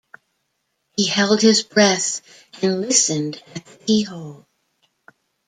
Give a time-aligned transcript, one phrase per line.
[0.97, 2.21] He held his breath,
[2.63, 4.47] and listened at the key-hole.